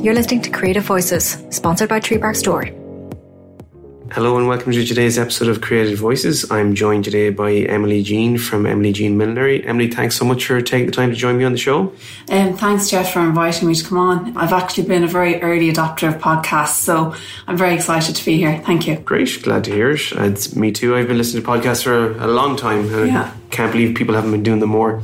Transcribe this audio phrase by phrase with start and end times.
[0.00, 2.64] You're listening to Creative Voices, sponsored by Tree Bark Store.
[4.12, 6.50] Hello and welcome to today's episode of Creative Voices.
[6.50, 9.66] I'm joined today by Emily Jean from Emily Jean Millinery.
[9.66, 11.92] Emily, thanks so much for taking the time to join me on the show.
[12.30, 14.36] Um, thanks, Jeff, for inviting me to come on.
[14.36, 17.14] I've actually been a very early adopter of podcasts, so
[17.46, 18.62] I'm very excited to be here.
[18.64, 18.96] Thank you.
[18.96, 20.00] Great, glad to hear it.
[20.12, 20.96] It's me too.
[20.96, 22.92] I've been listening to podcasts for a long time.
[22.94, 23.30] and Yeah.
[23.34, 25.02] I can't believe people haven't been doing them more.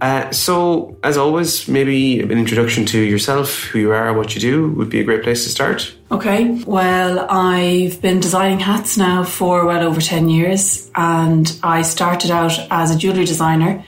[0.00, 4.70] Uh, so, as always, maybe an introduction to yourself, who you are, what you do,
[4.72, 5.94] would be a great place to start.
[6.10, 12.30] Okay, well, I've been designing hats now for well over 10 years, and I started
[12.30, 13.84] out as a jewellery designer.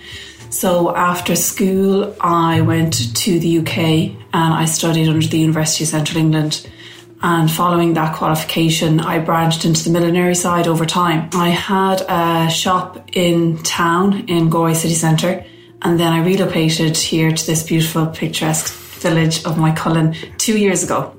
[0.50, 3.78] So, after school, I went to the UK
[4.32, 6.66] and I studied under the University of Central England.
[7.20, 11.28] And following that qualification, I branched into the millinery side over time.
[11.32, 15.44] I had a shop in town in Galway city centre,
[15.82, 21.14] and then I relocated here to this beautiful, picturesque village of Moycullen two years ago.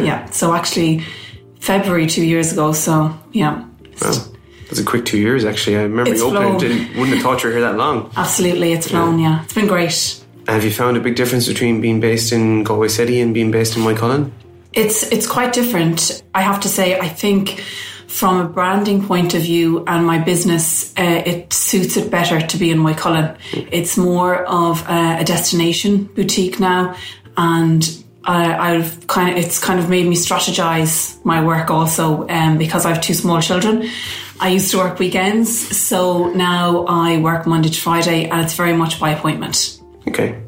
[0.00, 1.04] Yeah, so actually,
[1.60, 2.72] February two years ago.
[2.72, 3.64] So yeah,
[4.00, 4.28] Well,
[4.68, 5.76] that's a quick two years, actually.
[5.76, 6.78] I remember It's you opened, flown.
[6.98, 8.10] wouldn't have thought you were here that long.
[8.16, 9.18] absolutely, it's flown.
[9.18, 10.24] Yeah, it's been great.
[10.46, 13.76] Have you found a big difference between being based in Galway City and being based
[13.76, 14.30] in Moycullen?
[14.72, 16.22] It's it's quite different.
[16.34, 16.98] I have to say.
[16.98, 17.62] I think
[18.08, 22.56] from a branding point of view and my business, uh, it suits it better to
[22.56, 23.36] be in Moycullen.
[23.70, 26.96] It's more of a, a destination boutique now,
[27.36, 32.58] and I, I've kind of it's kind of made me strategize my work also um,
[32.58, 33.88] because I have two small children.
[34.40, 38.72] I used to work weekends, so now I work Monday to Friday, and it's very
[38.72, 39.80] much by appointment.
[40.06, 40.40] Okay.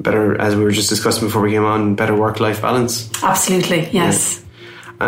[0.00, 3.10] Better, as we were just discussing before we came on, better work life balance.
[3.22, 4.41] Absolutely, yes.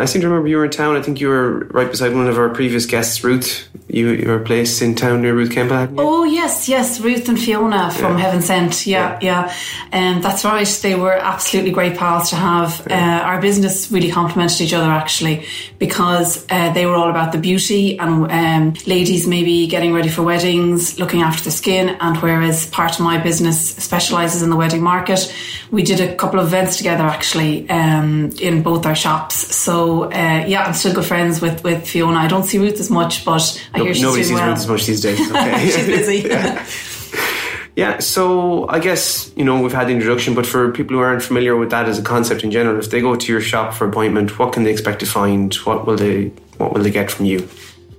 [0.01, 0.97] I seem to remember you were in town.
[0.97, 3.69] I think you were right beside one of our previous guests, Ruth.
[3.89, 5.95] You, you were placed in town near Ruth Kempa.
[5.99, 8.25] Oh yes, yes, Ruth and Fiona from Yeah.
[8.25, 8.87] Heaven Sent.
[8.87, 9.55] Yeah, yeah,
[9.93, 10.67] and that's right.
[10.83, 12.87] They were absolutely great pals to have.
[12.91, 15.47] Uh, our business really complemented each other actually
[15.79, 20.23] because uh, they were all about the beauty and um, ladies maybe getting ready for
[20.23, 24.83] weddings, looking after the skin, and whereas part of my business specialises in the wedding
[24.83, 25.33] market,
[25.71, 29.55] we did a couple of events together actually um, in both our shops.
[29.55, 32.19] So uh, yeah, I'm still good friends with with Fiona.
[32.19, 33.43] I don't see Ruth as much, but
[33.75, 34.49] I No- hear she's Nobody doing sees well.
[34.49, 35.21] Ruth as much these days.
[35.31, 35.71] Okay.
[35.71, 36.19] She's busy.
[37.77, 41.23] yeah, so I guess, you know, we've had the introduction, but for people who aren't
[41.23, 43.89] familiar with that as a concept in general, if they go to your shop for
[43.89, 45.53] appointment, what can they expect to find?
[45.67, 47.49] What will they what will they get from you?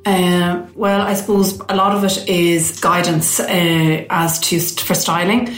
[0.06, 5.50] Uh, well, I suppose a lot of it is guidance uh, as to for styling.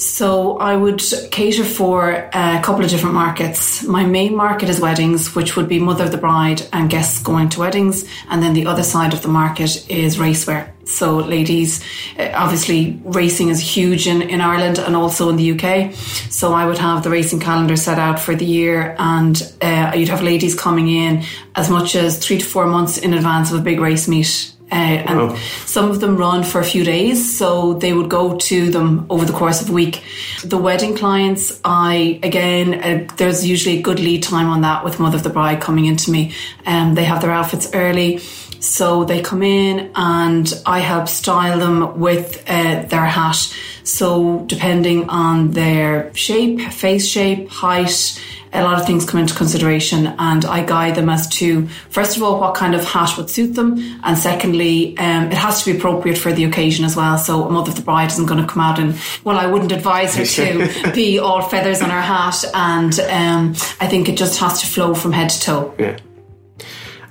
[0.00, 3.84] So I would cater for a couple of different markets.
[3.84, 7.50] My main market is weddings, which would be mother of the bride and guests going
[7.50, 10.70] to weddings, and then the other side of the market is racewear.
[10.86, 11.84] So ladies,
[12.18, 15.92] uh, obviously racing is huge in, in Ireland and also in the UK.
[16.30, 20.08] So I would have the racing calendar set out for the year and uh, you'd
[20.08, 21.24] have ladies coming in
[21.54, 24.52] as much as three to four months in advance of a big race meet.
[24.72, 24.74] Uh,
[25.10, 25.36] and Wow.
[25.66, 29.24] some of them run for a few days, so they would go to them over
[29.24, 30.02] the course of a week.
[30.44, 35.00] The wedding clients, I again, uh, there's usually a good lead time on that with
[35.00, 36.32] mother of the bride coming into me,
[36.64, 38.20] and they have their outfits early.
[38.60, 43.38] So they come in and I help style them with uh, their hat.
[43.84, 48.20] So depending on their shape, face shape, height,
[48.52, 52.22] a lot of things come into consideration and I guide them as to, first of
[52.22, 53.78] all, what kind of hat would suit them.
[54.02, 57.16] And secondly, um, it has to be appropriate for the occasion as well.
[57.18, 59.72] So a mother of the bride isn't going to come out and, well, I wouldn't
[59.72, 62.44] advise her to be all feathers on her hat.
[62.54, 63.50] And um,
[63.80, 65.74] I think it just has to flow from head to toe.
[65.78, 65.98] Yeah.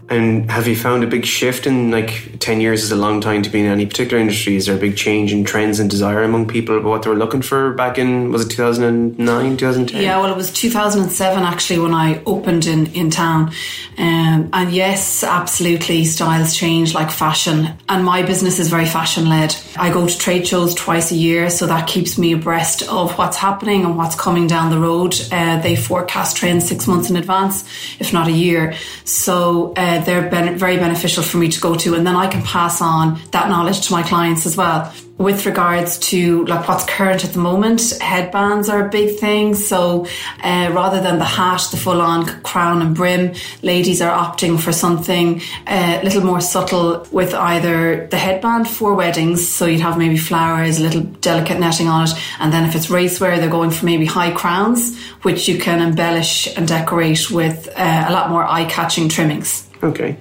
[0.09, 3.43] And have you found a big shift in like 10 years is a long time
[3.43, 4.55] to be in any particular industry?
[4.55, 7.15] Is there a big change in trends and desire among people about what they were
[7.15, 10.01] looking for back in, was it 2009, 2010?
[10.01, 13.51] Yeah, well, it was 2007 actually when I opened in, in town.
[13.97, 17.69] Um, and yes, absolutely, styles change like fashion.
[17.87, 19.55] And my business is very fashion led.
[19.77, 23.37] I go to trade shows twice a year, so that keeps me abreast of what's
[23.37, 25.15] happening and what's coming down the road.
[25.31, 27.63] Uh, they forecast trends six months in advance,
[27.99, 28.73] if not a year.
[29.03, 31.95] So uh, they're ben- very beneficial for me to go to.
[31.95, 35.99] And then I can pass on that knowledge to my clients as well with regards
[35.99, 39.53] to like what's current at the moment, headbands are a big thing.
[39.53, 40.07] So
[40.41, 45.41] uh, rather than the hat, the full-on crown and brim, ladies are opting for something
[45.67, 49.45] uh, a little more subtle with either the headband for weddings.
[49.45, 52.87] So you'd have maybe flowers, a little delicate netting on it, and then if it's
[52.87, 58.05] racewear, they're going for maybe high crowns, which you can embellish and decorate with uh,
[58.07, 59.68] a lot more eye-catching trimmings.
[59.83, 60.17] Okay.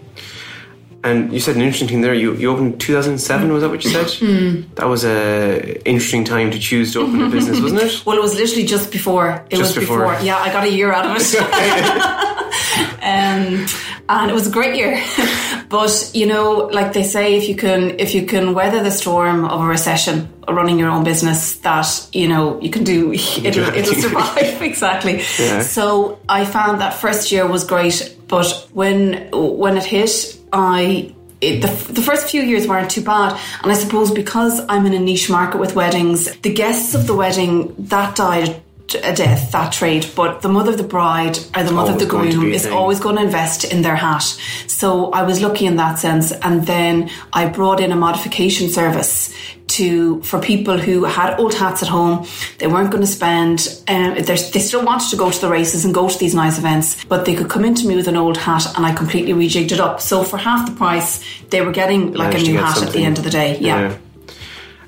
[1.05, 2.12] And you said an interesting thing there.
[2.12, 4.06] You, you opened 2007, was that what you said?
[4.06, 4.75] Mm.
[4.75, 8.05] That was a interesting time to choose to open a business, wasn't it?
[8.05, 9.44] Well, it was literally just before.
[9.49, 10.08] It Just was before.
[10.08, 10.25] before.
[10.25, 11.34] Yeah, I got a year out of it.
[13.02, 13.66] um,
[14.08, 15.02] and it was a great year.
[15.69, 19.44] but you know, like they say, if you can if you can weather the storm
[19.44, 23.12] of a recession, running your own business, that you know you can do.
[23.12, 25.22] It'll, it'll survive exactly.
[25.38, 25.62] Yeah.
[25.62, 31.61] So I found that first year was great, but when when it hit, I it,
[31.61, 33.39] the, the first few years weren't too bad.
[33.63, 37.15] And I suppose because I'm in a niche market with weddings, the guests of the
[37.15, 38.61] wedding, that died
[38.94, 40.06] a death, that trade.
[40.17, 42.52] But the mother of the bride or the mother of the Always going to groom
[42.52, 42.73] is thing.
[42.73, 44.23] always going to invest in their hat.
[44.67, 46.32] So I was lucky in that sense.
[46.32, 49.35] And then I brought in a modification service
[49.69, 52.26] to for people who had old hats at home.
[52.58, 53.82] They weren't going to spend.
[53.87, 57.05] Um, they still wanted to go to the races and go to these nice events,
[57.05, 59.81] but they could come into me with an old hat, and I completely rejigged it
[59.81, 60.00] up.
[60.00, 63.05] So for half the price, they were getting like Managed a new hat at the
[63.05, 63.58] end of the day.
[63.58, 63.99] Yeah.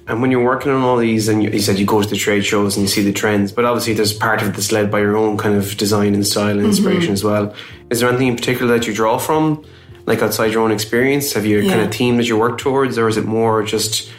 [0.09, 2.17] And when you're working on all these, and you, you said you go to the
[2.17, 4.91] trade shows and you see the trends, but obviously there's part of it that's led
[4.91, 7.13] by your own kind of design and style and inspiration Mm-hmm.
[7.13, 7.55] as well.
[7.91, 9.65] Is there anything in particular that you draw from,
[10.07, 11.33] like outside your own experience?
[11.35, 14.11] Have you a kind of theme that you work towards, or is it more just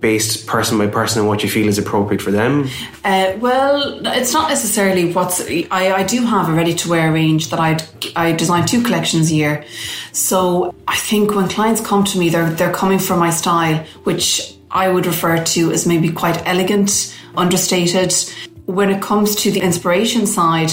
[0.00, 2.68] based person by person on what you feel is appropriate for them?
[3.04, 5.40] Uh, well, it's not necessarily what's.
[5.70, 7.78] I, I do have a ready to wear range that I
[8.16, 9.64] I design two collections a year.
[10.12, 14.56] So I think when clients come to me, they're they're coming for my style, which
[14.72, 18.14] I would refer to as maybe quite elegant, understated.
[18.64, 20.72] When it comes to the inspiration side,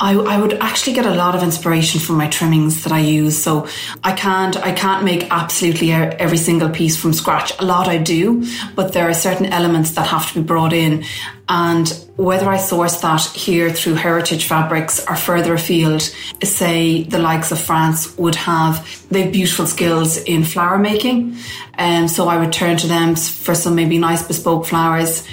[0.00, 3.36] I, I would actually get a lot of inspiration from my trimmings that I use.
[3.36, 3.66] So
[4.04, 7.52] I can't I can't make absolutely every single piece from scratch.
[7.58, 11.04] A lot I do, but there are certain elements that have to be brought in.
[11.48, 16.02] And whether I source that here through heritage fabrics or further afield,
[16.42, 21.36] say the likes of France would have they beautiful skills in flower making,
[21.74, 25.26] and so I would turn to them for some maybe nice bespoke flowers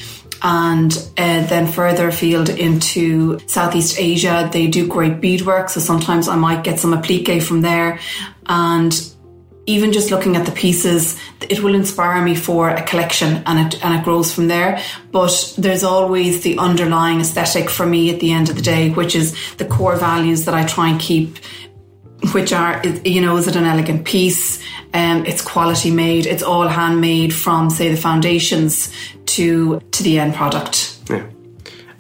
[0.46, 5.70] and uh, then further afield into Southeast Asia, they do great beadwork.
[5.70, 8.00] So sometimes I might get some applique from there.
[8.46, 8.94] And
[9.66, 13.84] even just looking at the pieces, it will inspire me for a collection and it,
[13.84, 14.80] and it grows from there.
[15.12, 19.16] But there's always the underlying aesthetic for me at the end of the day, which
[19.16, 21.40] is the core values that I try and keep
[22.34, 24.60] which are you know is it an elegant piece
[24.94, 28.92] um, it's quality made it's all handmade from say the foundations
[29.38, 31.26] to to the end product Yeah.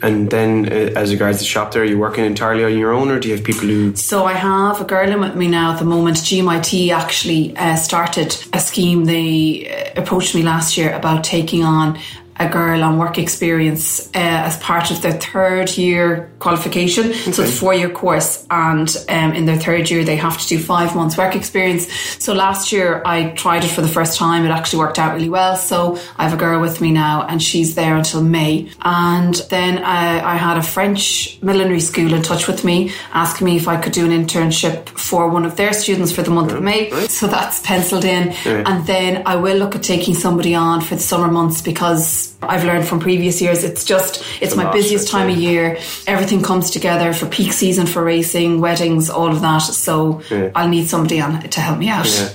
[0.01, 3.09] And then, uh, as regards the shop, there, are you working entirely on your own,
[3.09, 3.95] or do you have people who?
[3.95, 6.17] so I have a girl in with me now at the moment.
[6.17, 9.05] GMIT actually uh, started a scheme.
[9.05, 11.97] They uh, approached me last year about taking on
[12.37, 17.13] a girl on work experience uh, as part of their third year qualification.
[17.13, 20.47] So it's a four year course, and um, in their third year they have to
[20.47, 21.91] do five months work experience.
[22.19, 24.45] So last year I tried it for the first time.
[24.45, 25.55] It actually worked out really well.
[25.55, 28.69] So I have a girl with me now, and she's there until May.
[28.81, 33.57] And then I, I had a French millinery school in touch with me, asking me
[33.57, 36.61] if I could do an internship for one of their students for the month of
[36.61, 36.89] May.
[37.07, 41.01] So that's penciled in, and then I will look at taking somebody on for the
[41.01, 43.63] summer months because I've learned from previous years.
[43.63, 45.77] It's just it's a my busiest time of year.
[46.07, 49.59] Everything comes together for peak season for racing, weddings, all of that.
[49.59, 50.51] So Yeah.
[50.55, 52.07] I'll need somebody on to help me out.
[52.07, 52.29] Yeah.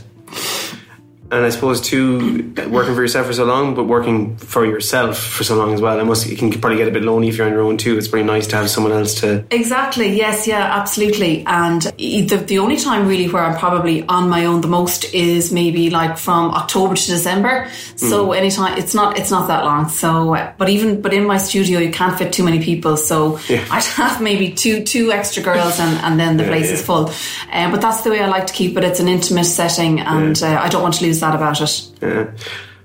[1.32, 5.44] And I suppose too, working for yourself for so long, but working for yourself for
[5.44, 6.00] so long as well.
[6.00, 6.26] I must.
[6.28, 7.96] You can probably get a bit lonely if you're on your own too.
[7.96, 9.44] It's pretty nice to have someone else to.
[9.50, 10.16] Exactly.
[10.16, 10.46] Yes.
[10.46, 10.60] Yeah.
[10.80, 11.44] Absolutely.
[11.46, 15.52] And the the only time really where I'm probably on my own the most is
[15.52, 17.68] maybe like from October to December.
[17.96, 19.88] So anytime it's not it's not that long.
[19.88, 22.96] So uh, but even but in my studio you can't fit too many people.
[22.96, 23.64] So Yeah.
[23.70, 27.12] I'd have maybe two two extra girls and and then the place is full.
[27.52, 28.84] Um, but that's the way I like to keep it.
[28.84, 31.88] It's an intimate setting, and uh, I don't want to lose that about it.
[32.02, 32.30] Yeah.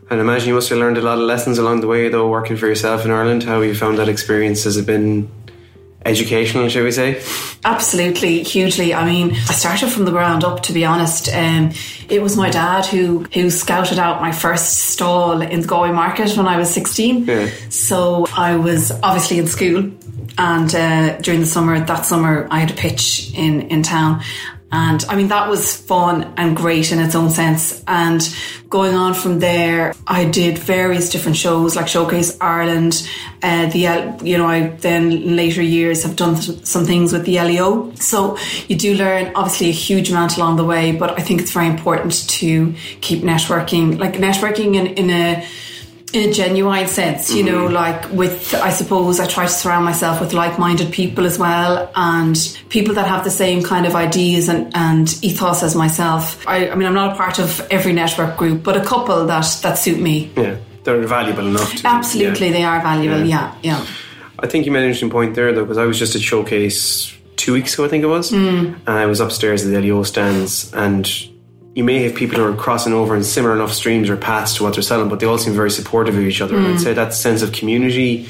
[0.10, 2.30] And I imagine you must have learned a lot of lessons along the way, though,
[2.30, 3.44] working for yourself in Ireland.
[3.44, 4.64] How you found that experience?
[4.66, 5.28] Has it been
[6.06, 7.24] educational, shall we say?
[7.64, 8.94] Absolutely, hugely.
[8.94, 10.62] I mean, I started from the ground up.
[10.64, 11.72] To be honest, um,
[12.08, 16.38] it was my dad who who scouted out my first stall in the Galway market
[16.38, 17.26] when I was sixteen.
[17.26, 17.50] Yeah.
[17.70, 19.92] So I was obviously in school,
[20.38, 24.22] and uh, during the summer, that summer, I had a pitch in in town.
[24.76, 27.82] And I mean, that was fun and great in its own sense.
[27.88, 28.22] And
[28.70, 33.08] going on from there, I did various different shows like Showcase Ireland.
[33.42, 37.94] Uh, the you know, I then later years have done some things with the LEO.
[37.96, 41.52] So you do learn obviously a huge amount along the way, but I think it's
[41.52, 45.48] very important to keep networking, like networking in, in a
[46.14, 47.74] in a genuine sense, you know, mm-hmm.
[47.74, 51.92] like with, I suppose I try to surround myself with like minded people as well
[51.96, 52.38] and
[52.70, 56.48] people that have the same kind of ideas and, and ethos as myself.
[56.48, 59.60] I, I mean, I'm not a part of every network group, but a couple that,
[59.62, 60.32] that suit me.
[60.38, 61.76] Yeah, they're valuable enough.
[61.76, 62.54] To, Absolutely, yeah.
[62.54, 63.26] they are valuable.
[63.26, 63.86] Yeah, yeah.
[64.40, 67.14] I think you made an interesting point there, though, because I was just at Showcase
[67.36, 68.74] two weeks ago, I think it was, mm.
[68.74, 71.10] and I was upstairs at the LEO stands, and
[71.76, 74.64] you may have people who are crossing over in similar enough streams or paths to
[74.64, 76.56] what they're selling, but they all seem very supportive of each other.
[76.56, 78.28] And I'd say that sense of community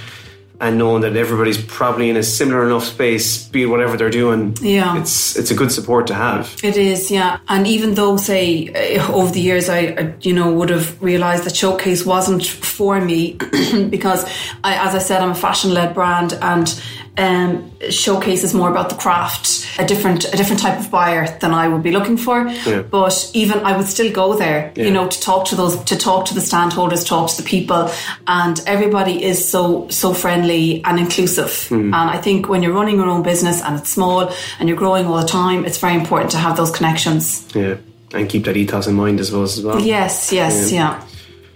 [0.60, 4.56] and knowing that everybody's probably in a similar enough space, be it whatever they're doing,
[4.62, 4.98] Yeah.
[4.98, 6.56] it's it's a good support to have.
[6.64, 7.40] It is, yeah.
[7.50, 11.44] And even though, say, uh, over the years, I, I you know, would have realised
[11.44, 13.34] that Showcase wasn't for me
[13.90, 14.24] because,
[14.64, 16.82] I, as I said, I'm a fashion-led brand, and
[17.18, 21.54] um, Showcase is more about the craft, a different, a different type of buyer than
[21.54, 22.48] I would be looking for.
[22.48, 22.82] Yeah.
[22.82, 24.86] But even I would still go there, Yeah.
[24.86, 27.48] you know, to talk to those, to talk to the stand holders, talk to the
[27.48, 27.90] people,
[28.28, 31.68] and everybody is so so friendly and inclusive.
[31.72, 35.06] And I think when you're running your own business and it's small and you're growing
[35.08, 37.46] all the time, it's very important to have those connections.
[37.56, 37.76] Yeah,
[38.14, 39.80] and keep that ethos in mind as well as well.
[39.80, 41.02] Yes, yes, yeah.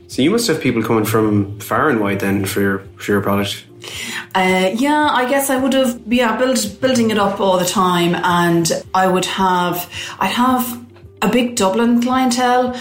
[0.10, 3.22] So you must have people coming from far and wide then for your for your
[3.22, 3.64] product.
[4.34, 8.16] Uh, yeah, I guess I would have yeah build, building it up all the time,
[8.16, 9.88] and I would have
[10.20, 10.84] I'd have
[11.22, 12.76] a big Dublin clientele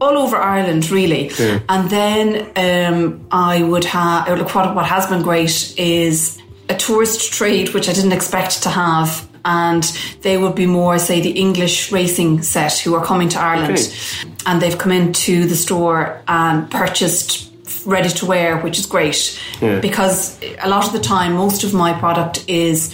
[0.00, 1.30] all over Ireland really,
[1.68, 7.32] and then um, I would have look what what has been great is a tourist
[7.32, 9.28] trade which I didn't expect to have.
[9.44, 9.82] And
[10.22, 14.30] they would be more, say, the English racing set who are coming to Ireland, Okay.
[14.46, 17.50] and they've come into the store and purchased
[17.84, 19.80] ready to wear, which is great Yeah.
[19.80, 22.90] because a lot of the time, most of my product is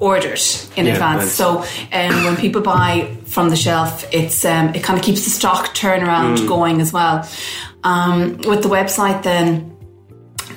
[0.00, 0.40] ordered
[0.74, 1.22] in Yeah, advance.
[1.22, 1.32] nice.
[1.34, 5.30] So um, when people buy from the shelf, it's um, it kind of keeps the
[5.30, 6.48] stock turnaround Mm.
[6.48, 7.24] going as well.
[7.84, 9.70] Um, with the website, then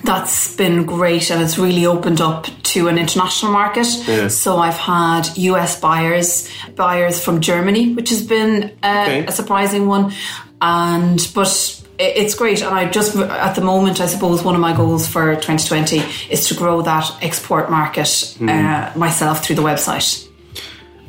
[0.04, 3.88] that's been great and it's really opened up to an international market.
[4.08, 4.28] Yeah.
[4.28, 9.26] So I've had US buyers, buyers from Germany, which has been uh, Okay.
[9.26, 10.12] a surprising one.
[10.62, 14.76] And but it's great, and I just at the moment, I suppose one of my
[14.76, 20.28] goals for 2020 is to grow that export market uh, myself through the website.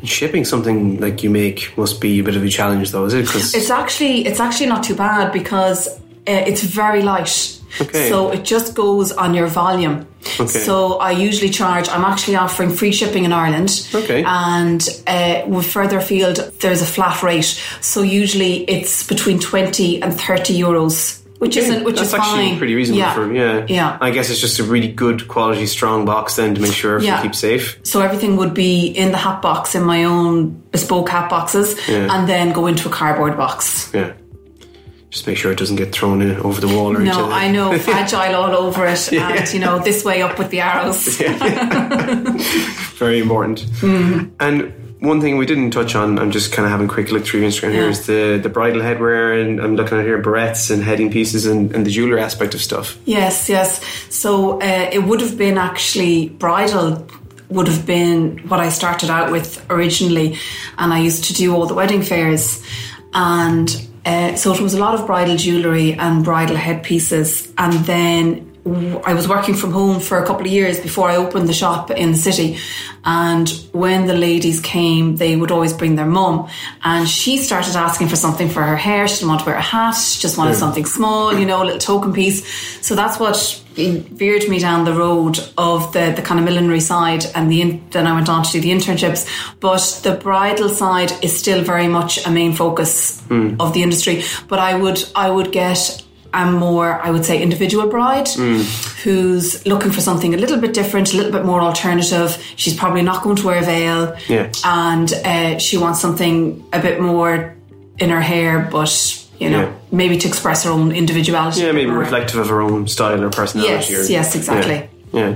[0.04, 3.24] Shipping something like you make must be a bit of a challenge, though, is it?
[3.26, 5.88] Because It's actually it's actually not too bad because
[6.28, 7.52] uh, it's very light.
[7.80, 8.08] Okay.
[8.08, 10.06] So it just goes on your volume.
[10.40, 10.46] Okay.
[10.46, 11.88] So I usually charge.
[11.88, 13.86] I'm actually offering free shipping in Ireland.
[13.94, 14.24] Okay.
[14.26, 17.60] And uh, with further afield, there's a flat rate.
[17.80, 22.58] So usually it's between twenty and thirty euros, which isn't which that's is actually fine.
[22.58, 23.14] pretty reasonable yeah.
[23.14, 23.66] for yeah.
[23.68, 23.98] Yeah.
[24.00, 27.14] I guess it's just a really good quality, strong box then to make sure everything
[27.14, 27.22] Yeah.
[27.22, 27.78] keeps safe.
[27.82, 32.08] So everything would be in the hat box in my own bespoke hat boxes, Yeah.
[32.10, 33.90] and then go into a cardboard box.
[33.92, 34.14] Yeah.
[35.16, 37.78] Just make sure it doesn't get thrown in over the wall or No, I know,
[37.78, 41.16] fragile all over it, and you know, this way up with the arrows.
[42.98, 43.60] Very important.
[43.80, 44.34] Mm-hmm.
[44.40, 47.24] And one thing we didn't touch on, I'm just kind of having a quick look
[47.24, 47.88] through your Instagram here, Yeah.
[47.88, 51.74] is the, the bridal headwear, and I'm looking at here barrettes and heading pieces and,
[51.74, 52.98] and the jeweler aspect of stuff.
[53.06, 53.82] Yes, yes.
[54.10, 57.08] So uh, it would have been actually bridal
[57.48, 60.38] would have been what I started out with originally,
[60.76, 62.62] and I used to do all the wedding fairs,
[63.14, 63.70] and
[64.06, 69.14] uh, so it was a lot of bridal jewellery and bridal headpieces, and then I
[69.14, 72.10] was working from home for a couple of years before I opened the shop in
[72.10, 72.58] the city.
[73.04, 76.48] And when the ladies came, they would always bring their mum.
[76.82, 79.06] And she started asking for something for her hair.
[79.06, 79.92] She didn't want to wear a hat.
[79.92, 82.44] She just wanted something small, you know, a little token piece.
[82.84, 87.24] So that's what veered me down the road of the, the kind of millinery side.
[87.36, 89.28] And the in, then I went on to do the internships.
[89.60, 93.54] But the bridal side is still very much a main focus hmm.
[93.60, 94.24] of the industry.
[94.48, 96.02] But I would, I would get
[96.36, 98.28] a more, I would say, individual bride
[99.02, 102.30] who's looking for something a little bit different, a little bit more alternative.
[102.56, 104.50] She's probably not going to wear a veil, Yeah.
[104.64, 107.54] and uh, she wants something a bit more
[107.98, 108.92] in her hair, but
[109.38, 109.72] you know, Yeah.
[109.92, 111.60] maybe to express her own individuality.
[111.62, 113.72] Yeah, maybe Or- reflective of her own style or personality.
[113.94, 114.88] Yes, or, yes, exactly.
[115.12, 115.28] Yeah.
[115.28, 115.34] yeah.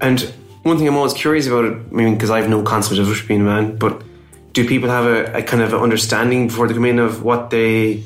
[0.00, 0.20] And
[0.62, 3.08] one thing I'm always curious about it, I mean, because I have no concept of
[3.28, 4.02] being a man, but
[4.52, 8.02] do people have a, a kind of understanding before they come in of what they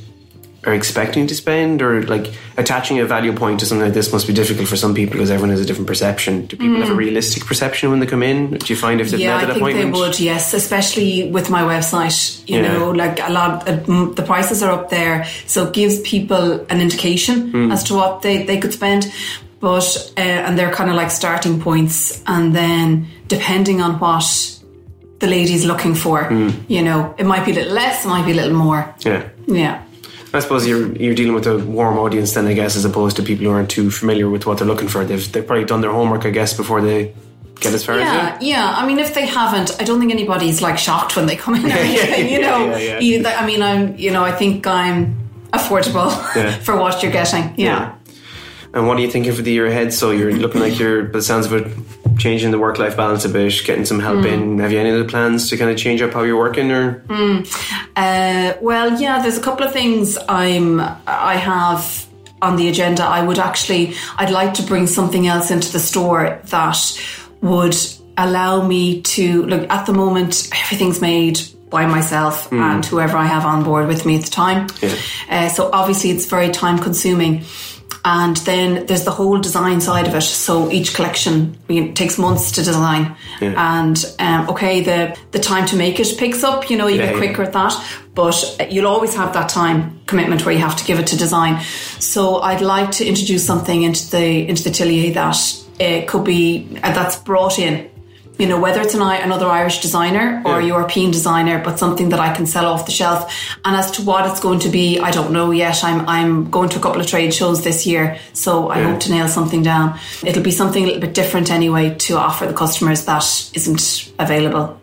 [0.66, 4.26] are expecting to spend, or like attaching a value point to something like this must
[4.26, 6.46] be difficult for some people because everyone has a different perception.
[6.46, 8.56] Do people have a realistic perception when they come in?
[8.58, 9.22] Do you find if they've Mm.
[9.24, 10.18] Yeah, met I think they would.
[10.20, 12.40] Yes, especially with my website.
[12.46, 12.68] You Yeah.
[12.72, 16.64] know, like a lot, uh, mm, the prices are up there, so it gives people
[16.70, 17.72] an indication Hmm.
[17.72, 19.10] as to what they they could spend.
[19.60, 24.24] But uh, and they're kind of like starting points, and then depending on what
[25.20, 26.50] the lady's looking for, Hmm.
[26.68, 28.94] you know, it might be a little less, it might be a little more.
[29.06, 29.22] Yeah.
[29.46, 29.78] Yeah.
[30.34, 33.22] I suppose you're you're dealing with a warm audience then, I guess, as opposed to
[33.22, 35.04] people who aren't too familiar with what they're looking for.
[35.04, 37.14] They've they've probably done their homework, I guess, before they
[37.60, 38.56] get as far Yeah, as yeah.
[38.56, 38.74] Yeah.
[38.76, 41.64] I mean, if they haven't, I don't think anybody's like shocked when they come in
[41.66, 42.28] or anything.
[42.32, 42.98] you know, yeah, yeah.
[42.98, 45.16] You- I mean, I'm, you know, I think I'm
[45.52, 46.10] affordable
[46.64, 47.54] for what you're getting.
[47.56, 47.94] Yeah.
[48.72, 49.92] And what are you thinking for the year ahead?
[49.94, 51.66] So you're looking like you're, by the sounds of it,
[52.18, 54.32] changing the work life balance a bit, getting some help Mm.
[54.32, 54.58] in.
[54.58, 57.02] Have you any other plans to kind of change up how you're working, or
[57.96, 62.06] Uh, well, yeah, there's a couple of things I'm I have
[62.42, 63.04] on the agenda.
[63.04, 66.78] I would actually I'd like to bring something else into the store that
[67.40, 67.76] would
[68.16, 71.40] allow me to look at the moment everything's made
[71.70, 74.68] by myself and whoever I have on board with me at the time.
[74.80, 74.90] Yeah.
[75.28, 77.42] Uh, so obviously it's very time consuming.
[78.06, 80.20] And then there's the whole design side of it.
[80.20, 81.56] So each collection
[81.94, 86.68] takes months to design, and um, okay, the the time to make it picks up.
[86.68, 87.18] You know, you Yeah, get yeah.
[87.18, 87.82] quicker at that,
[88.14, 91.62] but you'll always have that time commitment where you have to give it to design.
[91.98, 95.36] So I'd like to introduce something into the into the atelier that
[95.80, 97.88] uh, could be uh, that's brought in.
[98.36, 102.18] You know, whether it's an another Irish designer or a European designer, but something that
[102.18, 103.32] I can sell off the shelf.
[103.64, 105.84] And as to what it's going to be, I don't know yet.
[105.84, 108.90] I'm I'm going to a couple of trade shows this year, so I Yeah.
[108.90, 109.96] hope to nail something down.
[110.24, 113.24] It'll be something a little bit different anyway to offer the customers that
[113.54, 114.80] isn't available.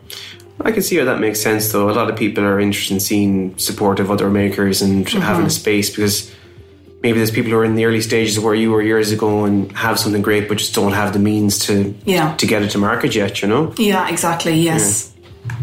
[0.63, 1.74] I can see how that makes sense.
[1.74, 5.22] Though a lot of people are interested in seeing support of other makers and Mm-hmm.
[5.22, 6.31] having a space because
[7.03, 9.46] maybe there's people who are in the early stages of where you were years ago
[9.46, 12.36] and have something great, but just don't have the means to Yeah.
[12.38, 13.41] to get it to market yet.
[13.41, 13.74] You know.
[13.77, 14.53] Yeah, exactly.
[14.55, 15.10] Yes.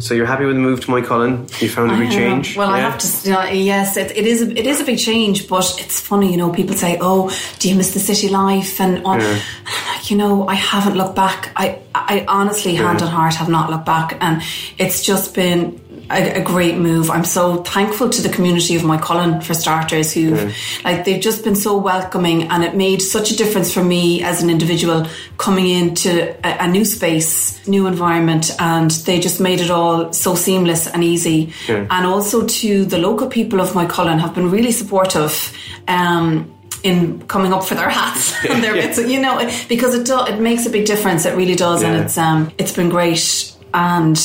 [0.00, 1.46] So you're happy with the move to Moycullen?
[1.62, 2.56] You found a big change.
[2.56, 3.06] Well, I have to.
[3.28, 4.42] You know, yes, it, it is.
[4.42, 6.30] A, it is a big change, but it's funny.
[6.32, 7.30] You know, people say, "Oh,
[7.60, 9.38] do you miss the city life?" And on, Yeah.
[10.08, 11.50] You know, I haven't looked back.
[11.54, 14.40] I, I honestly, hand on heart, have not looked back, and
[14.78, 15.78] it's just been.
[16.10, 17.10] A, a great move.
[17.10, 20.50] I'm so thankful to the community of Moycullen for starters, who
[20.84, 24.42] like they've just been so welcoming, and it made such a difference for me as
[24.42, 29.70] an individual coming into a, a new space, new environment, and they just made it
[29.70, 31.52] all so seamless and easy.
[31.68, 35.52] And also to the local people of Moycullen have been really supportive.
[35.86, 38.86] Um, in coming up for their hats and their Yeah.
[38.86, 41.26] bits, you know, because it do, it makes a big difference.
[41.26, 41.88] It really does, Yeah.
[41.92, 43.52] and it's um, it's been great.
[43.74, 44.16] And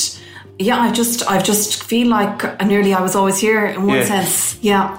[0.63, 4.05] yeah, I just I just feel like nearly I was always here in one Yeah.
[4.05, 4.57] sense.
[4.61, 4.97] Yeah,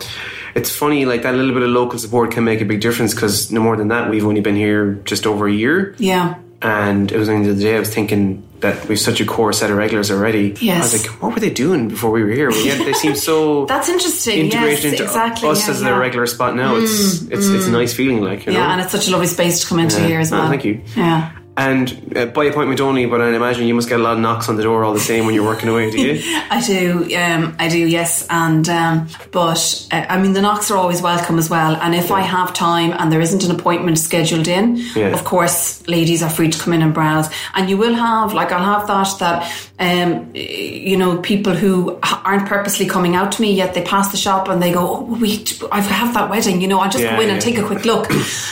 [0.54, 3.50] It's funny, like that little bit of local support can make a big difference because
[3.50, 5.94] no more than that, we've only been here just over a year.
[5.98, 6.34] yeah.
[6.62, 9.52] And it was only the other day I was thinking that we've such a core
[9.52, 10.54] set of regulars already.
[10.60, 10.76] Yes.
[10.78, 12.48] I was like, what were they doing before we were here?
[12.48, 14.46] Well, yeah, they seem so That's interesting.
[14.46, 15.48] integrated yes, into exactly.
[15.50, 15.82] us yeah, as yeah.
[15.82, 16.76] Mm, their regular spot now.
[16.76, 18.60] It's it's it's a nice feeling, like you know.
[18.60, 20.06] Yeah, and it's such a lovely space to come into Yeah.
[20.06, 20.48] here as Oh, well.
[20.48, 20.80] thank you.
[20.96, 21.32] Yeah.
[21.56, 24.48] And uh, by appointment only, but I imagine you must get a lot of knocks
[24.48, 26.20] on the door all the same when you're working away, do you?
[26.50, 30.76] I do, um, I do, yes, and um, but uh, I mean the knocks are
[30.76, 31.76] always welcome as well.
[31.76, 35.08] And if I have time and there isn't an appointment scheduled in, Yeah.
[35.08, 37.28] of course, ladies are free to come in and browse.
[37.54, 42.48] And you will have, like, I'll have that that um, you know people who aren't
[42.48, 45.44] purposely coming out to me yet they pass the shop and they go, oh, we,
[45.70, 47.52] I have that wedding, you know, I just Yeah, go in and yeah.
[47.52, 48.10] take a quick look.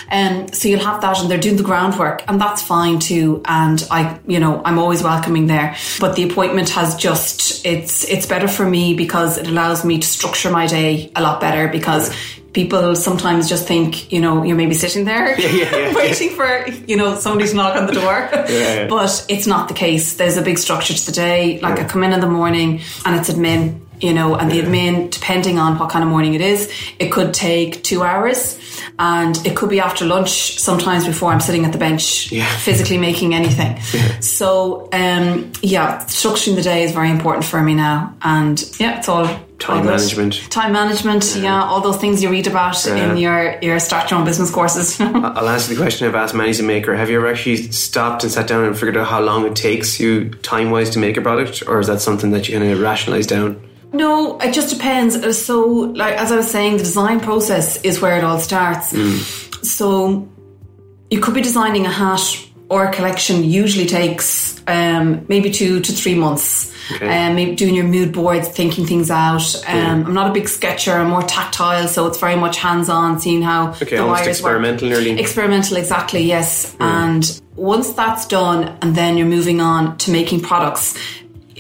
[0.09, 3.43] And so you'll have that, and they're doing the groundwork, and that's fine too.
[3.45, 5.77] And I, you know, I'm always welcoming there.
[6.01, 10.07] But the appointment has just it's it's better for me because it allows me to
[10.07, 12.15] structure my day a lot better because.
[12.53, 15.95] People sometimes just think, you know, you may be sitting there yeah, yeah.
[15.97, 18.29] waiting for, you know, somebody to knock on the door.
[18.51, 18.87] yeah.
[18.89, 20.17] But it's not the case.
[20.17, 21.59] There's a big structure to the day.
[21.61, 25.11] Like I come in in the morning and it's admin, you know, and the admin,
[25.11, 28.59] depending on what kind of morning it is, it could take two hours
[28.99, 32.47] and it could be after lunch sometimes before I'm sitting at the bench Yeah.
[32.59, 33.79] physically making anything.
[34.23, 38.15] So, um, yeah, structuring the day is very important for me now.
[38.23, 40.35] And yeah, it's all Time management.
[40.51, 41.63] Time management, yeah.
[41.63, 43.13] all those things you read about Yeah.
[43.13, 45.01] in your, your start your own business courses.
[45.01, 46.97] I'll answer the question I've asked many as a maker.
[46.97, 50.01] Have you ever actually stopped and sat down and figured out how long it takes
[50.01, 51.63] you time wise to make a product?
[51.69, 53.61] Or is that something that you kind of rationalize down?
[53.93, 55.39] No, it just depends.
[55.45, 55.63] So,
[55.95, 58.95] like as I was saying, the design process is where it all starts.
[59.69, 60.29] So,
[61.11, 62.21] you could be designing a hat
[62.69, 63.45] or a collection.
[63.45, 66.71] Usually takes um, maybe two to three months.
[66.95, 67.07] Okay.
[67.27, 69.55] Um, maybe doing your mood boards, thinking things out.
[69.69, 70.93] Um, I'm not a big sketcher.
[70.93, 74.29] I'm more tactile, so it's very much hands-on, seeing how Okay, the almost wires work.
[74.57, 75.11] experimental nearly.
[75.21, 76.75] Experimental, exactly, yes.
[76.81, 80.97] And once that's done, and then you're moving on to making products,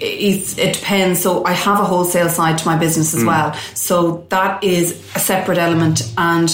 [0.02, 1.20] it, it depends.
[1.22, 3.54] So I have a wholesale side to my business as well.
[3.74, 6.02] So that is a separate element.
[6.16, 6.48] And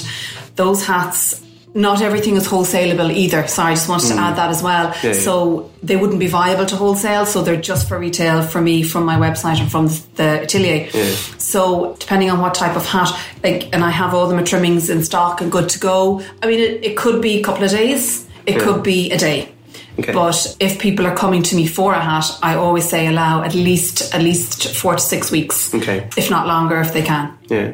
[0.57, 3.47] those hats not everything is wholesalable either.
[3.47, 4.91] Sorry, I just wanted to add that as well.
[4.93, 5.03] Mm.
[5.05, 5.13] Yeah.
[5.13, 9.05] so they wouldn't be viable to wholesale, so they're just for retail for me from
[9.05, 10.89] my website and from the atelier.
[10.93, 11.15] Yeah.
[11.39, 13.11] So depending on what type of hat,
[13.45, 16.23] like, and I have all the trimmings in stock and good to go.
[16.43, 18.65] I mean, it, it could be a couple of days, it Yeah.
[18.65, 19.53] could be a day.
[19.99, 20.13] Okay.
[20.13, 23.55] But if people are coming to me for a hat, I always say allow at
[23.55, 26.09] least at least four to six weeks, Okay.
[26.17, 27.37] if not longer, if they can.
[27.49, 27.73] Yeah.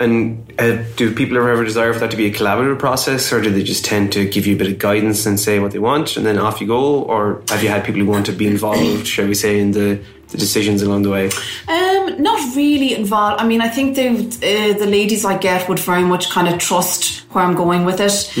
[0.00, 3.32] And uh, do people ever have a desire for that to be a collaborative process,
[3.32, 5.70] or do they just tend to give you a bit of guidance and say what
[5.70, 7.02] they want, and then off you go?
[7.02, 10.00] Or have you had people who want to be involved, shall we say, in the,
[10.28, 11.26] the decisions along the way?
[11.68, 13.40] Um, not really involved.
[13.40, 16.58] I mean, I think the uh, the ladies I get would very much kind of
[16.58, 18.32] trust where I'm going with it.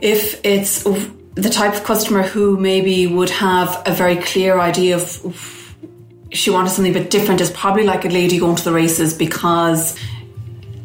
[0.00, 0.84] If it's
[1.44, 5.04] the type of customer who maybe would have a very clear idea of
[6.30, 9.14] she wanted something a bit different, is probably like a lady going to the races
[9.14, 9.96] because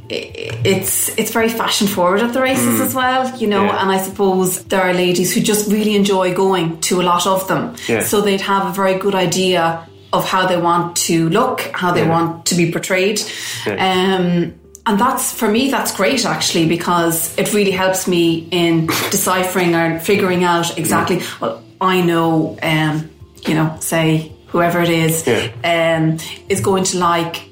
[0.10, 3.64] it's it's very fashion forward at the races as well, you know.
[3.66, 3.82] Yeah.
[3.82, 7.48] And I suppose there are ladies who just really enjoy going to a lot of
[7.48, 8.02] them, Yeah.
[8.04, 12.02] so they'd have a very good idea of how they want to look, how they
[12.04, 12.10] Yeah.
[12.16, 13.20] want to be portrayed.
[13.68, 14.54] Um,
[14.86, 20.00] and that's for me, that's great actually because it really helps me in deciphering or
[20.00, 21.22] figuring out exactly.
[21.40, 23.10] Well, I know, um,
[23.48, 25.50] you know, say whoever it is Yeah.
[25.98, 26.18] um,
[26.50, 27.50] is going to like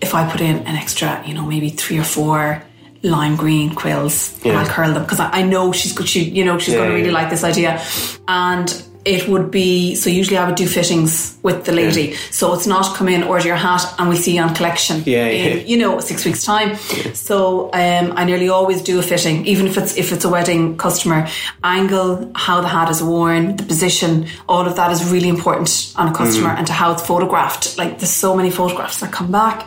[0.00, 2.62] if I put in an extra, you know, maybe three or four
[3.02, 6.08] lime green quills and I'll curl them because I, I know she's good.
[6.08, 7.14] She, you know, she's Yeah, going to really yeah.
[7.14, 7.82] like this idea,
[8.28, 10.10] and it would be so.
[10.10, 13.56] Usually, I would do fittings with the lady, so it's not come in, order your
[13.56, 15.02] hat, and we see you on collection.
[15.06, 15.64] Yeah, in, yeah.
[15.64, 16.76] you know, six weeks time.
[17.14, 20.76] So um, I nearly always do a fitting, even if it's if it's a wedding
[20.76, 21.28] customer.
[21.64, 26.08] Angle, how the hat is worn, the position, all of that is really important on
[26.08, 27.78] a customer, and to how it's photographed.
[27.78, 29.66] Like there's so many photographs that come back,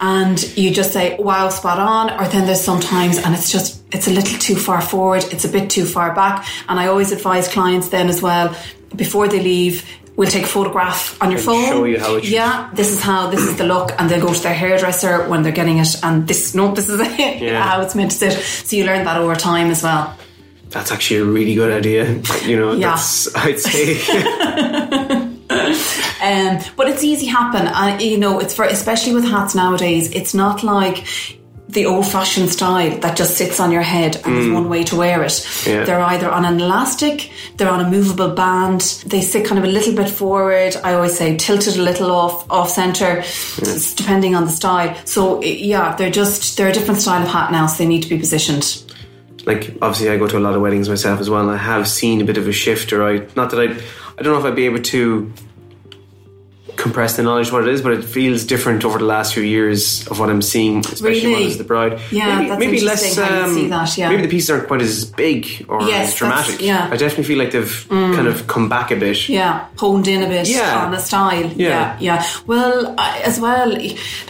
[0.00, 4.06] and you just say, "Wow, spot on," or then there's sometimes, and it's just it's
[4.08, 7.48] a little too far forward, it's a bit too far back, and I always advise
[7.48, 8.54] clients then as well
[8.94, 9.84] before they leave.
[10.16, 11.64] We'll take a photograph on your phone.
[11.66, 14.34] show you how it Yeah, this is how this is the look, and they'll go
[14.34, 17.62] to their hairdresser when they're getting it, and this no, this is it, Yeah.
[17.62, 18.32] how it's meant to sit.
[18.32, 20.14] So you learn that over time as well.
[20.68, 22.20] That's actually a really good idea.
[22.46, 22.90] You know, Yeah.
[22.90, 25.26] that's I'd say.
[26.22, 30.12] Um, but it's easy happen, and you know it's for especially with hats nowadays.
[30.12, 31.04] It's not like
[31.72, 34.54] the old-fashioned style that just sits on your head and there's mm.
[34.54, 35.66] one way to wear it.
[35.66, 35.84] Yeah.
[35.84, 38.80] They're either on an elastic, they're on a movable band.
[39.06, 40.76] They sit kind of a little bit forward.
[40.82, 44.96] I always say tilted a little off off center, It's depending on the style.
[45.04, 48.08] So yeah, they're just they're a different style of hat now, so they need to
[48.08, 48.84] be positioned.
[49.46, 51.88] like obviously I go to a lot of weddings myself as well, and I have
[51.88, 52.92] seen a bit of a shift.
[52.92, 53.72] Or I not that I
[54.18, 55.32] I don't know if I'd be able to
[56.80, 60.06] compress the knowledge what it is, but it feels different over the last few years
[60.08, 61.54] of what I'm seeing, especially Really?
[61.54, 62.00] the bride.
[62.10, 63.02] Yeah, maybe, that's maybe less.
[63.18, 64.08] interesting Um, see that, yeah.
[64.08, 66.60] Maybe the pieces aren't quite as big or Yes, as dramatic.
[66.62, 66.88] yeah.
[66.88, 66.92] Mm.
[66.92, 69.28] I definitely feel like they've kind of come back a bit.
[69.28, 70.84] Yeah, honed in a bit Yeah.
[70.84, 71.46] on the style.
[71.56, 71.68] Yeah.
[71.68, 72.26] Yeah, yeah.
[72.46, 73.76] Well, I, as well,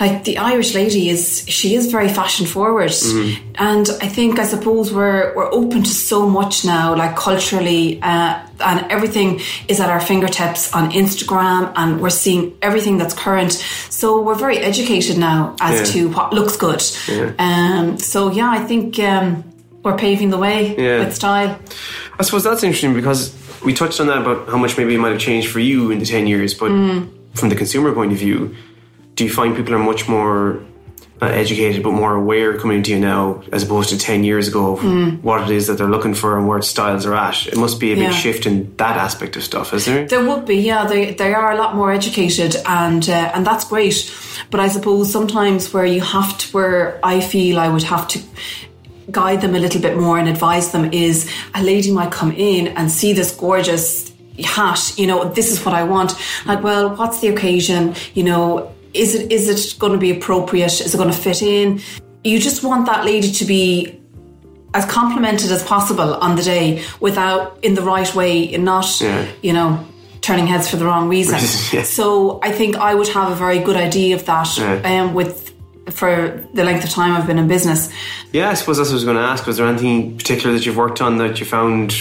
[0.01, 3.50] like the Irish lady is, she is very fashion forward, Mm-hmm.
[3.61, 8.41] And I think I suppose we're we're open to so much now, like culturally, uh,
[8.61, 13.53] and everything is at our fingertips on Instagram, and we're seeing everything that's current.
[13.91, 15.93] So we're very educated now as Yeah.
[15.93, 16.83] to what looks good.
[17.07, 17.33] Yeah.
[17.39, 19.45] Um, so yeah, I think um,
[19.85, 20.99] we're paving the way Yeah.
[21.05, 21.59] with style.
[22.19, 25.11] I suppose that's interesting because we touched on that about how much maybe it might
[25.17, 27.09] have changed for you in the 10 years, but Mm.
[27.35, 28.55] from the consumer point of view,
[29.17, 30.61] do you find people are much more
[31.21, 34.73] not educated but more aware coming into you now as opposed to 10 years ago
[34.77, 37.47] of what it is that they're looking for and where styles are at?
[37.47, 38.13] It must be a big Mm.
[38.13, 38.17] Yeah.
[38.25, 40.07] shift in that aspect of stuff, is there?
[40.07, 40.87] There would be, yeah.
[40.87, 44.11] They they are a lot more educated, and uh, and that's great.
[44.51, 48.19] But I suppose sometimes where you have to, where I feel I would have to
[49.11, 52.69] guide them a little bit more and advise them is a lady might come in
[52.69, 54.13] and see this gorgeous
[54.45, 54.93] hat.
[54.97, 56.15] You know, this is what I want.
[56.47, 57.95] Like, well, what's the occasion?
[58.15, 60.81] You know, is it is it going to be appropriate?
[60.81, 61.81] Is it going to fit in?
[62.25, 64.01] You just want that lady to be
[64.75, 69.27] as complimented as possible on the day without in the right way and not Yeah.
[69.43, 69.85] you know
[70.21, 71.35] turning heads for the wrong reason
[71.77, 71.83] Yeah.
[71.83, 74.75] so i think i would have a very good idea of that Yeah.
[75.03, 75.51] um, with
[75.91, 77.91] for the length of time i've been in business
[78.33, 79.45] Yeah, I suppose that's what I was going to ask.
[79.47, 81.93] Was there anything particular that you've worked on that you found,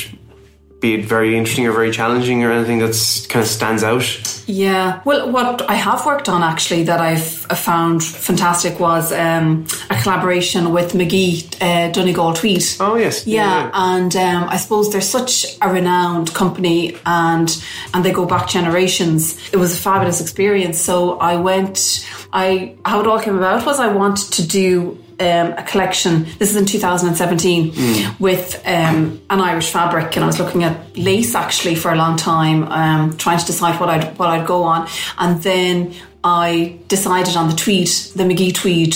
[0.80, 4.04] be it very interesting or very challenging, or anything that's kind of stands out?
[4.48, 5.02] Yeah.
[5.06, 10.72] Well, what I have worked on actually that I've found fantastic was um, a collaboration
[10.72, 12.63] with Magee uh, Donegal Tweed.
[12.80, 13.28] Oh, yes.
[13.28, 13.72] Yeah, Yeah.
[13.74, 17.50] and um, I suppose they're such a renowned company, and
[17.94, 19.38] and they go back generations.
[19.52, 20.80] It was a fabulous experience.
[20.80, 22.08] So I went.
[22.32, 26.25] I how it all came about was I wanted to do um, a collection.
[26.39, 28.19] This is in 2017 Mm.
[28.19, 32.17] with um, an Irish fabric, and I was looking at lace actually for a long
[32.17, 37.36] time, um, trying to decide what I'd what I'd go on, and then I decided
[37.36, 38.95] on the tweed, the Magee tweed,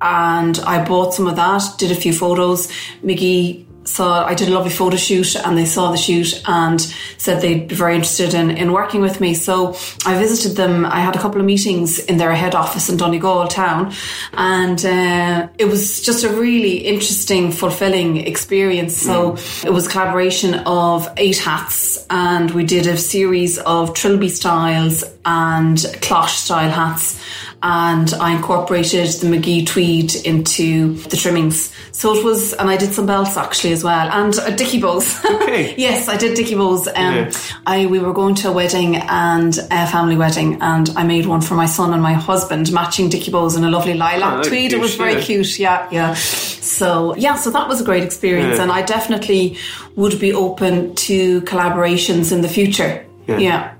[0.00, 1.62] and I bought some of that.
[1.78, 2.70] Did a few photos.
[3.02, 6.80] Magee saw I did a lovely photo shoot and they saw the shoot and
[7.18, 9.34] said they'd be very interested in, in working with me.
[9.34, 10.84] So I visited them.
[10.84, 13.92] I had a couple of meetings in their head office in Donegal town
[14.32, 18.96] and uh, it was just a really interesting, fulfilling experience.
[18.96, 24.28] So it was a collaboration of eight hats and we did a series of trilby
[24.28, 27.20] styles and cloche style hats
[27.68, 31.72] and I incorporated the Magee tweed into the trimmings.
[31.90, 35.06] So it was, and I did some belts actually as well, and uh, dicky bows.
[35.46, 35.74] Okay.
[35.76, 36.86] yes, I did dicky bows.
[36.88, 37.30] Um, Yeah.
[37.66, 41.40] I we were going to a wedding and a family wedding, and I made one
[41.40, 44.70] for my son and my husband, matching dicky bows in a lovely lilac Oh, tweed.
[44.70, 45.20] cute, it was very yeah.
[45.28, 45.58] cute.
[45.58, 46.14] Yeah, yeah.
[46.14, 48.62] So yeah, so that was a great experience, Yeah.
[48.64, 49.56] and I definitely
[49.96, 53.04] would be open to collaborations in the future.
[53.26, 53.72] Yeah.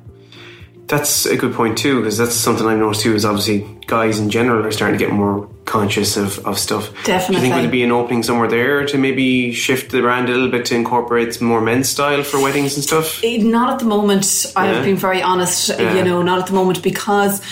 [0.88, 3.14] That's a good point too, because that's something I've noticed too.
[3.14, 6.84] Is obviously guys in general are starting to get more conscious of, of stuff.
[6.84, 7.60] Do you think Definitely.
[7.62, 10.76] would be an opening somewhere there to maybe shift the brand a little bit to
[10.76, 13.20] incorporate more men's style for weddings and stuff?
[13.24, 14.46] Eh, Not at the moment.
[14.54, 14.62] Yeah.
[14.62, 15.70] I've been very honest.
[15.70, 15.94] Yeah.
[15.94, 17.42] You know, not at the moment because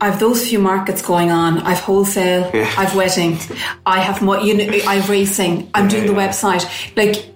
[0.00, 1.58] I've those few markets going on.
[1.58, 2.50] I've wholesale.
[2.54, 2.72] Yeah.
[2.78, 3.38] I've wedding.
[3.84, 4.38] I have more.
[4.40, 5.70] You know, I've racing.
[5.74, 6.64] I'm doing the website.
[6.96, 7.32] Like.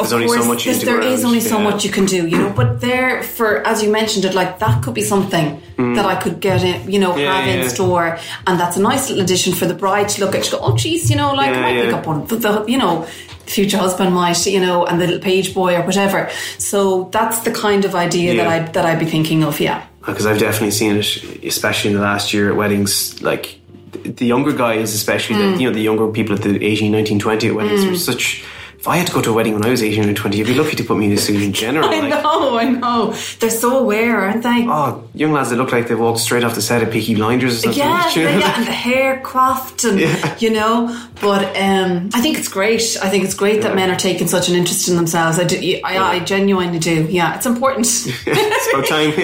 [0.00, 1.64] Of There's only so course, much you there's- can do there is only so yeah.
[1.68, 2.52] much you can do, you know.
[2.54, 5.60] But there, for as you mentioned it, like that could be something
[5.96, 7.20] that I could get in, you know, Mm.
[7.20, 7.62] Yeah, have yeah.
[7.62, 10.42] in store, and that's a nice little addition for the bride to look at.
[10.44, 12.26] To go, oh, geez, you know, like I might pick up one.
[12.26, 13.06] The, the, you know,
[13.46, 16.28] future husband might, you know, and the little page boy or whatever.
[16.58, 18.46] So that's the kind of idea that.
[18.46, 19.58] I that I'd be thinking of.
[19.60, 23.20] Yeah, because I've definitely seen it, especially in the last year at weddings.
[23.22, 23.58] Like
[24.04, 25.54] the younger guys, especially Mm.
[25.56, 27.84] the you know the younger people at the 18, 19, 20 at weddings.
[27.84, 28.44] are such.
[28.80, 30.46] If I had to go to a wedding when I was eighteen or twenty, you'd
[30.46, 31.86] be lucky to put me in a suit in general.
[31.86, 33.14] I like, know, I know.
[33.38, 34.64] They're so aware, aren't they?
[34.66, 37.58] Oh, young lads that look like they walked straight off the set of Peaky Blinders
[37.58, 37.78] or something.
[37.78, 38.38] Yeah, know?
[38.38, 40.34] yeah, and the hair coiffed, and Yeah.
[40.38, 40.98] you know.
[41.20, 42.96] But um, I think it's great.
[43.02, 45.38] I think it's great that men are taking such an interest in themselves.
[45.38, 45.58] I do.
[45.84, 47.06] I, I genuinely do.
[47.10, 47.84] Yeah, it's important.
[47.86, 49.10] it's about time.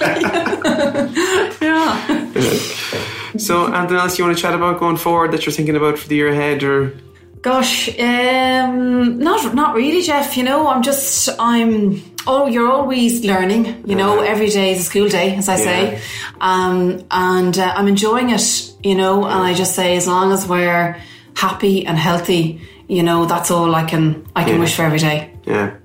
[0.00, 0.22] exactly.
[1.68, 3.38] yeah.
[3.38, 6.08] so, anything else you want to chat about going forward that you're thinking about for
[6.08, 6.98] the year ahead, or
[7.50, 10.36] Gosh, um, not not really, Jeff.
[10.36, 12.02] You know, I'm just I'm.
[12.26, 13.84] Oh, you're always learning.
[13.86, 16.00] You know, every day is a school day, as I say,
[16.40, 18.72] um, and uh, I'm enjoying it.
[18.82, 21.00] You know, and I just say as long as we're
[21.36, 24.60] happy and healthy, you know, that's all I can I can Yeah.
[24.62, 25.30] wish for every day.
[25.46, 25.76] yeah.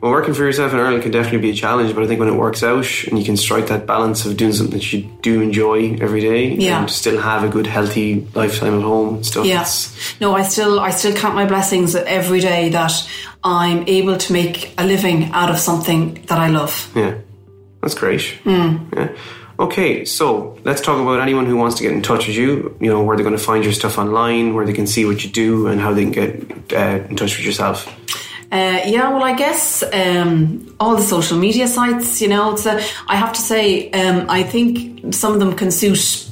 [0.00, 2.28] Well, working for yourself in Ireland can definitely be a challenge, but I think when
[2.28, 5.40] it works out and you can strike that balance of doing something that you do
[5.40, 6.80] enjoy every day Yeah.
[6.82, 9.44] and still have a good, healthy lifetime at home and stuff.
[9.44, 9.66] Yeah.
[10.20, 12.92] No, I still I still count my blessings every day that
[13.42, 16.92] I'm able to make a living out of something that I love.
[16.94, 17.14] Yeah,
[17.82, 18.22] that's great.
[18.44, 18.76] Hmm.
[18.96, 19.08] Yeah.
[19.58, 22.76] Okay, so let's talk about anyone who wants to get in touch with you.
[22.80, 25.24] You know where they're going to find your stuff online, where they can see what
[25.24, 27.92] you do, and how they can get uh, in touch with yourself.
[28.50, 32.20] Uh, yeah, well, I guess um, all the social media sites.
[32.22, 35.70] You know, it's a, I have to say, um, I think some of them can
[35.70, 36.30] suit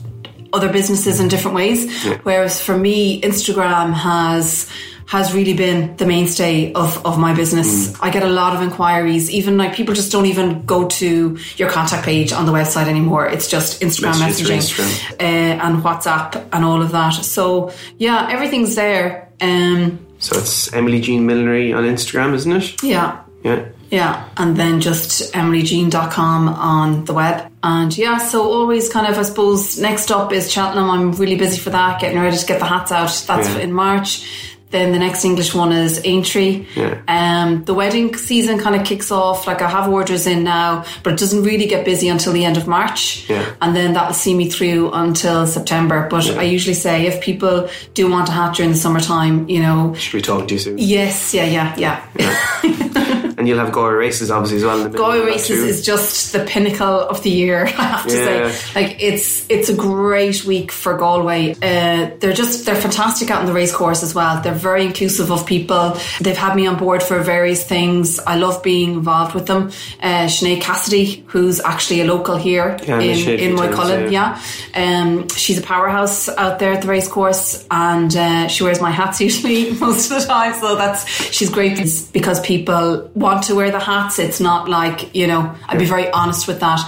[0.52, 1.92] other businesses in different ways.
[2.22, 4.70] Whereas for me, Instagram has
[5.06, 7.94] has really been the mainstay of, of my business.
[8.00, 9.30] I get a lot of inquiries.
[9.30, 13.26] Even like people just don't even go to your contact page on the website anymore.
[13.28, 15.12] It's just Instagram Messages messaging Instagram.
[15.20, 17.10] Uh, and WhatsApp and all of that.
[17.14, 19.28] So yeah, everything's there.
[19.40, 22.82] Um, So it's Emily Jean Millinery on Instagram, isn't it?
[22.82, 23.22] yeah.
[23.44, 23.66] Yeah.
[23.88, 27.50] Yeah, and then just emilyjean.com on the web.
[27.62, 30.90] And yeah, so always kind of, I suppose, next up is Cheltenham.
[30.90, 33.24] I'm really busy for that, getting ready to get the hats out.
[33.28, 33.58] That's Yeah.
[33.60, 34.26] in March.
[34.70, 36.66] Then the next English one is Aintree.
[36.74, 37.00] Yeah.
[37.06, 39.46] Um, the wedding season kind of kicks off.
[39.46, 42.56] Like I have orders in now, but it doesn't really get busy until the end
[42.56, 43.28] of March.
[43.30, 43.54] Yeah.
[43.62, 46.08] And then that will see me through until September.
[46.10, 49.94] But I usually say if people do want a hat during the summertime, you know,
[49.94, 50.78] Should we talk to you soon.
[50.78, 52.62] yes, yeah, yeah, yeah.
[53.38, 54.78] And you'll have Galway races, obviously, as well.
[54.78, 57.66] In the middle Galway races is just the pinnacle of the year.
[57.66, 58.50] I have to Yeah.
[58.50, 61.52] say, like it's it's a great week for Galway.
[61.52, 64.40] Uh, they're just they're fantastic out in the race course as well.
[64.40, 65.96] They're very inclusive of people.
[66.20, 68.18] They've had me on board for various things.
[68.20, 69.68] I love being involved with them.
[70.02, 74.40] Uh, Sinead Cassidy, who's actually a local here Yeah, in in times, Moycullen, yeah.
[74.74, 75.00] yeah.
[75.02, 78.90] Um, she's a powerhouse out there at the race course, and uh, she wears my
[78.90, 80.54] hats usually most of the time.
[80.54, 81.76] So that's she's great
[82.12, 84.18] because people want to wear the hats.
[84.18, 85.54] It's not like you know.
[85.68, 86.80] I'd be very honest with that.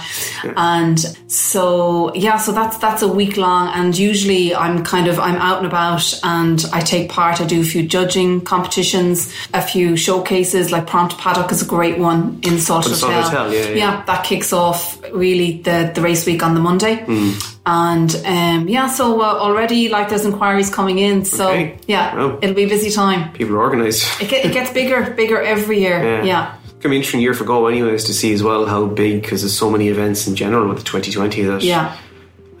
[0.55, 5.35] And so yeah, so that's that's a week long, and usually I'm kind of I'm
[5.35, 7.41] out and about, and I take part.
[7.41, 10.71] I do a few judging competitions, a few showcases.
[10.71, 14.03] Like Prompt Paddock is a great one in Salthill Hotel, yeah, yeah.
[14.05, 16.95] that kicks off really the the race week on the Monday.
[17.05, 17.31] Hmm.
[17.65, 21.25] And um, yeah, so uh, already like there's inquiries coming in.
[21.25, 21.77] So Okay.
[21.87, 22.39] yeah, Oh.
[22.41, 23.31] it'll be a busy time.
[23.33, 24.21] People are organised.
[24.21, 26.01] It, get, it gets bigger, bigger every year.
[26.03, 26.23] Yeah.
[26.23, 26.55] Yeah.
[26.63, 29.21] It's gonna be an interesting year for Go, anyways, to see as well how big
[29.21, 31.95] because there's so many events in general with the 2020 that Yeah.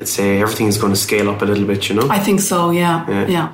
[0.01, 1.89] I'd say everything's going to scale up a little bit.
[1.89, 2.07] You know.
[2.09, 2.69] I think so.
[2.71, 3.05] Yeah.
[3.09, 3.27] Yeah.
[3.27, 3.49] Yeah.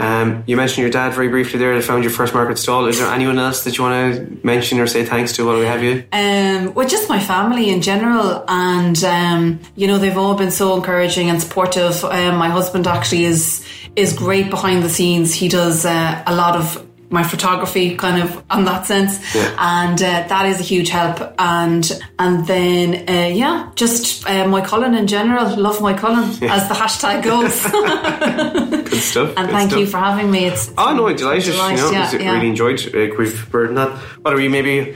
[0.00, 1.74] Um, you mentioned your dad very briefly there.
[1.74, 2.86] That found your first market stall.
[2.86, 5.66] Is there anyone else that you want to mention or say thanks to while we
[5.66, 6.04] have you?
[6.12, 10.74] Um, well, just my family in general, and um, you know they've all been so
[10.74, 12.02] encouraging and supportive.
[12.04, 13.62] Um, my husband actually is
[13.94, 15.34] is great behind the scenes.
[15.34, 19.54] He does uh, a lot of my photography, kind of on that sense, Yeah.
[19.58, 21.20] and uh, that is a huge help.
[21.38, 21.84] And
[22.18, 25.56] and then uh, yeah, just uh, Moycullen in general.
[25.56, 27.60] Love Moycullen, as the hashtag goes.
[28.90, 29.28] Good stuff.
[29.36, 29.80] and good thank stuff.
[29.80, 30.44] you for having me.
[30.46, 31.48] It's, it's Oh no, delighted.
[31.48, 32.34] a delight, you know, yeah, yeah.
[32.34, 32.80] really enjoyed.
[32.94, 33.90] Uh, we've been that.
[34.22, 34.48] What are we?
[34.48, 34.94] Maybe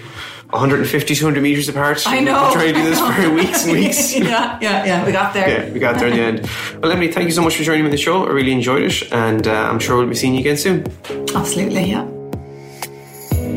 [0.55, 2.07] 150, 200 meters apart.
[2.07, 2.51] I We've know.
[2.53, 4.15] Trying to do this for weeks and weeks.
[4.17, 5.05] yeah, yeah, yeah.
[5.05, 5.49] We got there.
[5.49, 6.51] Yeah, we got there in the end.
[6.81, 8.25] Well, Emily, thank you so much for joining me on the show.
[8.25, 10.87] I really enjoyed it, and uh, I'm sure we'll be seeing you again soon.
[11.35, 12.09] Absolutely, yeah.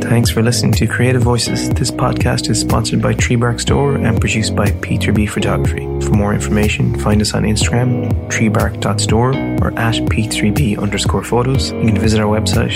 [0.02, 1.70] Thanks for listening to Creative Voices.
[1.70, 5.86] This podcast is sponsored by Treebark Store and produced by P3B Photography.
[6.06, 11.72] For more information, find us on Instagram, treebark.store or at P3B underscore photos.
[11.74, 12.72] You can visit our website,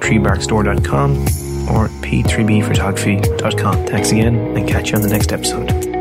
[0.00, 3.86] treebarkstore.com or p3bphotography.com.
[3.86, 5.93] Thanks again and catch you on the next episode.